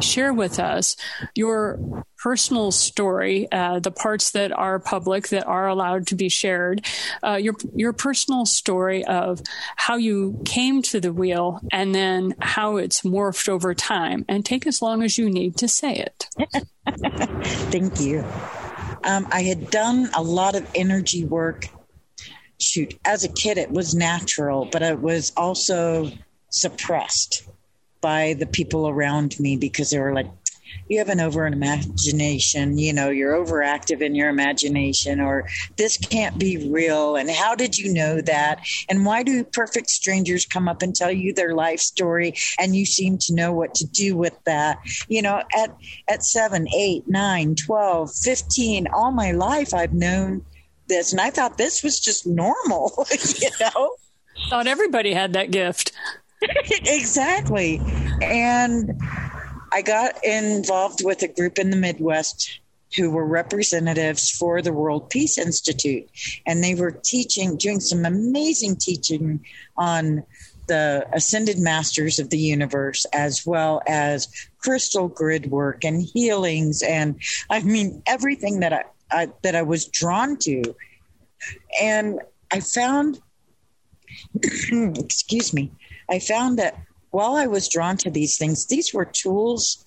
[0.00, 0.96] share with us
[1.34, 6.84] your personal story, uh, the parts that are public that are allowed to be shared,
[7.24, 9.40] uh, your your personal story of
[9.76, 14.66] how you came to the wheel and then how it's morphed over time, and take
[14.66, 16.28] as long as you need to say it.
[17.70, 18.24] Thank you.
[19.04, 21.66] Um, I had done a lot of energy work.
[22.60, 26.10] Shoot, as a kid, it was natural, but it was also
[26.50, 27.48] suppressed
[28.00, 30.26] by the people around me because they were like,
[30.88, 36.38] you have an over imagination, you know, you're overactive in your imagination, or this can't
[36.38, 37.16] be real.
[37.16, 38.60] And how did you know that?
[38.88, 42.86] And why do perfect strangers come up and tell you their life story and you
[42.86, 44.78] seem to know what to do with that?
[45.08, 45.76] You know, at,
[46.08, 50.44] at seven, eight, nine, 12, 15, all my life I've known
[50.88, 51.12] this.
[51.12, 53.06] And I thought this was just normal,
[53.40, 53.96] you know?
[54.50, 55.92] Thought everybody had that gift.
[56.42, 57.80] exactly.
[58.22, 59.00] And
[59.72, 62.60] I got involved with a group in the Midwest
[62.96, 66.08] who were representatives for the World Peace Institute.
[66.46, 69.44] And they were teaching, doing some amazing teaching
[69.76, 70.24] on
[70.68, 76.82] the ascended masters of the universe, as well as crystal grid work and healings.
[76.82, 80.74] And I mean, everything that I, I that I was drawn to.
[81.80, 83.20] And I found,
[84.42, 85.72] excuse me,
[86.10, 86.76] I found that
[87.10, 89.84] while I was drawn to these things, these were tools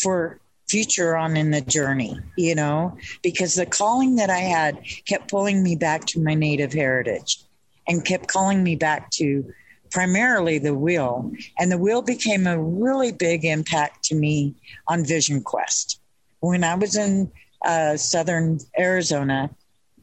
[0.00, 5.30] for future on in the journey, you know, because the calling that I had kept
[5.30, 7.42] pulling me back to my native heritage
[7.86, 9.52] and kept calling me back to
[9.90, 11.30] primarily the wheel.
[11.58, 14.54] And the wheel became a really big impact to me
[14.88, 16.00] on Vision Quest.
[16.40, 17.30] When I was in
[17.64, 19.50] uh, southern Arizona,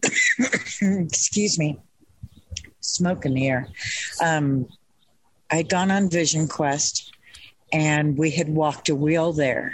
[0.82, 1.80] excuse me,
[2.80, 3.68] smoke in the air.
[4.24, 4.68] Um,
[5.52, 7.14] I'd gone on Vision Quest
[7.72, 9.74] and we had walked a wheel there.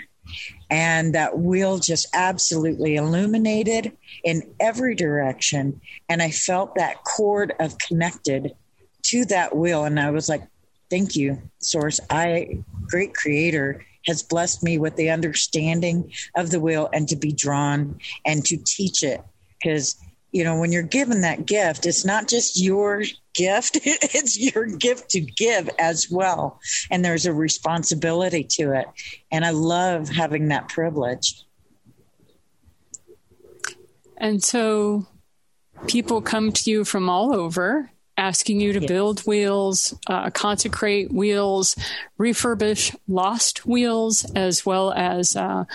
[0.69, 5.81] And that wheel just absolutely illuminated in every direction.
[6.09, 8.55] And I felt that cord of connected
[9.03, 9.85] to that wheel.
[9.85, 10.41] And I was like,
[10.89, 11.99] thank you, Source.
[12.09, 17.31] I, great creator, has blessed me with the understanding of the wheel and to be
[17.31, 19.21] drawn and to teach it.
[19.59, 19.95] Because
[20.35, 23.03] you know, when you're given that gift, it's not just your
[23.35, 26.59] gift, it's your gift to give as well.
[26.89, 28.87] And there's a responsibility to it.
[29.31, 31.43] And I love having that privilege.
[34.17, 35.05] And so
[35.87, 38.87] people come to you from all over asking you to yes.
[38.87, 41.75] build wheels, uh, consecrate wheels,
[42.19, 45.65] refurbish lost wheels, as well as uh,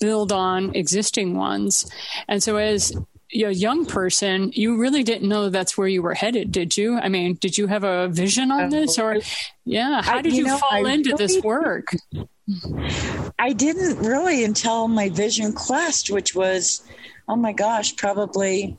[0.00, 1.90] build on existing ones.
[2.28, 2.92] And so, as
[3.34, 6.98] a young person, you really didn't know that's where you were headed, did you?
[6.98, 9.18] I mean, did you have a vision on this, or
[9.64, 11.96] yeah, how did I, you, you know, fall I into really this work?
[13.38, 16.82] I didn't really until my Vision Quest, which was,
[17.28, 18.76] oh my gosh, probably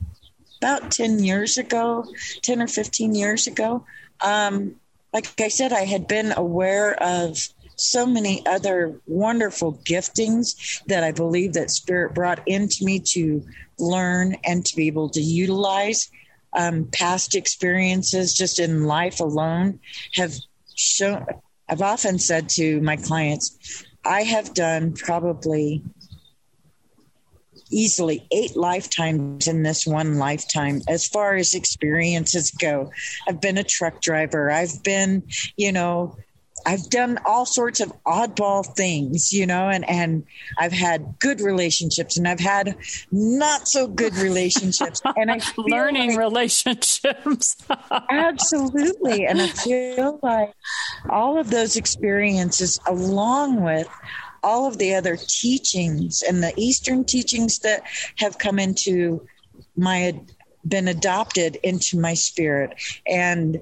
[0.62, 2.06] about ten years ago,
[2.42, 3.86] ten or fifteen years ago.
[4.22, 4.76] Um,
[5.14, 11.12] like I said, I had been aware of so many other wonderful giftings that I
[11.12, 13.44] believe that Spirit brought into me to
[13.80, 16.10] learn and to be able to utilize.
[16.54, 19.82] Um, past experiences just in life alone
[20.14, 20.34] have
[20.74, 21.26] shown.
[21.68, 25.84] I've often said to my clients, I have done probably
[27.72, 32.92] easily eight lifetimes in this one lifetime as far as experiences go.
[33.28, 34.52] I've been a truck driver.
[34.52, 35.24] I've been,
[35.58, 36.16] you know,
[36.66, 40.26] I've done all sorts of oddball things, you know, and, and
[40.58, 42.76] I've had good relationships and I've had
[43.12, 45.02] not so good relationships.
[45.18, 47.56] And I learning like, relationships.
[48.10, 49.26] absolutely.
[49.26, 50.52] And I feel like
[51.10, 53.88] all of those experiences, along with
[54.44, 57.84] all of the other teachings and the Eastern teachings that
[58.18, 59.26] have come into
[59.78, 60.20] my
[60.68, 62.74] been adopted into my spirit
[63.08, 63.62] and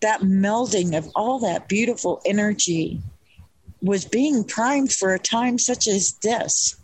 [0.00, 3.00] that melding of all that beautiful energy
[3.80, 6.76] was being primed for a time such as this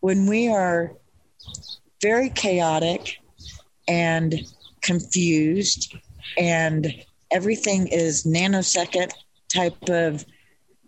[0.00, 0.92] when we are
[2.00, 3.16] very chaotic
[3.88, 4.46] and
[4.82, 5.94] confused
[6.38, 6.94] and
[7.30, 9.12] everything is nanosecond
[9.48, 10.24] type of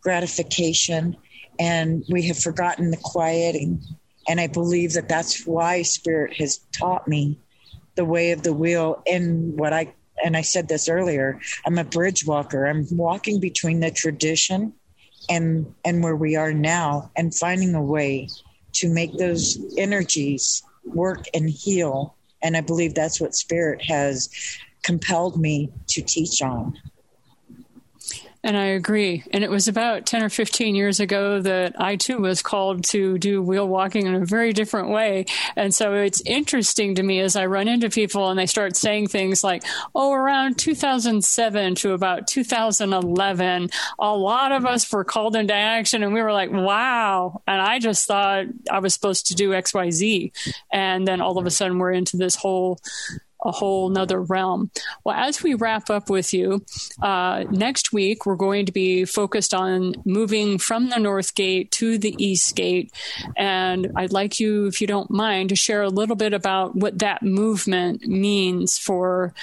[0.00, 1.16] gratification
[1.58, 3.80] and we have forgotten the quieting
[4.28, 7.38] and i believe that that's why spirit has taught me
[7.94, 9.92] the way of the wheel in what i
[10.22, 12.66] and I said this earlier, I'm a bridge walker.
[12.66, 14.72] I'm walking between the tradition
[15.28, 18.28] and and where we are now and finding a way
[18.74, 22.16] to make those energies work and heal.
[22.42, 24.28] And I believe that's what spirit has
[24.82, 26.74] compelled me to teach on.
[28.44, 29.22] And I agree.
[29.30, 33.16] And it was about 10 or 15 years ago that I too was called to
[33.16, 35.26] do wheel walking in a very different way.
[35.54, 39.08] And so it's interesting to me as I run into people and they start saying
[39.08, 39.62] things like,
[39.94, 43.70] oh, around 2007 to about 2011,
[44.00, 47.42] a lot of us were called into action and we were like, wow.
[47.46, 50.32] And I just thought I was supposed to do XYZ.
[50.72, 52.80] And then all of a sudden we're into this whole
[53.42, 54.70] a whole nother realm.
[55.04, 56.64] Well, as we wrap up with you,
[57.00, 61.98] uh, next week we're going to be focused on moving from the North Gate to
[61.98, 62.92] the East Gate.
[63.36, 66.98] And I'd like you, if you don't mind, to share a little bit about what
[67.00, 69.34] that movement means for,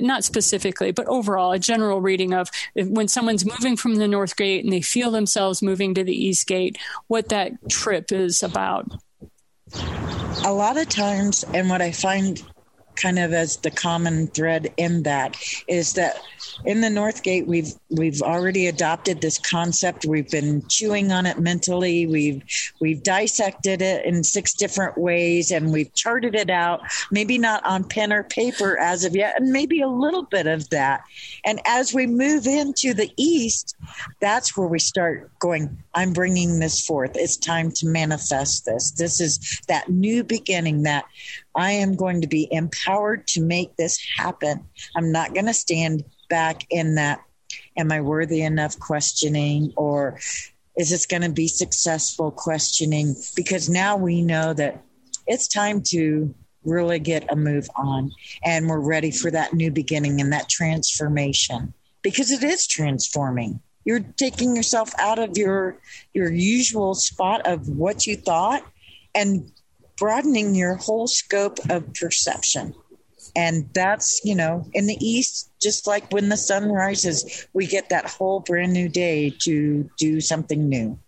[0.00, 4.64] not specifically, but overall, a general reading of when someone's moving from the North Gate
[4.64, 6.78] and they feel themselves moving to the East Gate,
[7.08, 8.90] what that trip is about.
[10.44, 12.42] A lot of times, and what I find
[13.00, 15.36] kind of as the common thread in that
[15.68, 16.20] is that
[16.64, 20.04] in the North Gate we've we've already adopted this concept.
[20.04, 22.06] We've been chewing on it mentally.
[22.06, 22.42] We've
[22.80, 26.82] we've dissected it in six different ways and we've charted it out.
[27.10, 30.68] Maybe not on pen or paper as of yet, and maybe a little bit of
[30.70, 31.02] that.
[31.44, 33.76] And as we move into the East,
[34.20, 35.82] that's where we start going.
[35.94, 37.12] I'm bringing this forth.
[37.14, 38.92] It's time to manifest this.
[38.92, 40.82] This is that new beginning.
[40.82, 41.04] That
[41.54, 44.64] I am going to be empowered to make this happen.
[44.96, 47.20] I'm not going to stand back in that,
[47.76, 50.18] am I worthy enough questioning or
[50.76, 53.16] is this going to be successful questioning?
[53.34, 54.82] Because now we know that
[55.26, 56.34] it's time to
[56.64, 58.10] really get a move on
[58.44, 61.72] and we're ready for that new beginning and that transformation
[62.02, 65.78] because it is transforming you're taking yourself out of your
[66.12, 68.64] your usual spot of what you thought
[69.14, 69.50] and
[69.96, 72.74] broadening your whole scope of perception.
[73.36, 77.90] And that's, you know, in the East, just like when the sun rises, we get
[77.90, 80.98] that whole brand new day to do something new.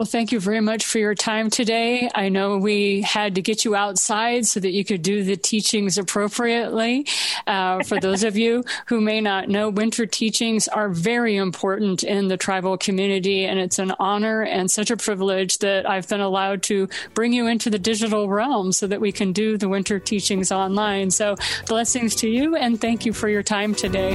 [0.00, 2.08] Well, thank you very much for your time today.
[2.14, 5.98] I know we had to get you outside so that you could do the teachings
[5.98, 7.06] appropriately.
[7.46, 12.28] Uh, for those of you who may not know, winter teachings are very important in
[12.28, 16.62] the tribal community, and it's an honor and such a privilege that I've been allowed
[16.62, 20.50] to bring you into the digital realm so that we can do the winter teachings
[20.50, 21.10] online.
[21.10, 21.36] So,
[21.66, 24.14] blessings to you, and thank you for your time today.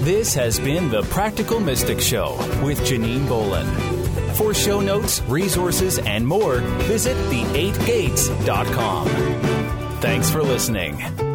[0.00, 4.03] This has been the Practical Mystic Show with Janine Bolon.
[4.34, 6.58] For show notes, resources, and more,
[6.88, 9.08] visit the8gates.com.
[10.00, 11.33] Thanks for listening.